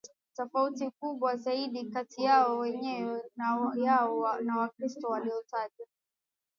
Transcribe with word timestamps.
tofauti 0.35 0.91
kubwa 0.99 1.35
zaidi 1.35 1.85
kati 1.89 2.23
yao 2.23 2.57
wenyewe 2.57 3.21
na 3.35 3.45
kati 3.59 3.81
yao 3.83 4.41
na 4.41 4.57
Wakristo 4.57 5.07
waliotajwa 5.09 5.85